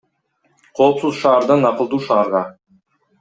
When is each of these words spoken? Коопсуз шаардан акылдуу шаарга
Коопсуз 0.75 1.13
шаардан 1.21 1.67
акылдуу 1.69 2.01
шаарга 2.05 2.41